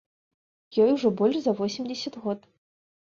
[0.83, 2.39] Ёй ужо больш за восемдзесят год.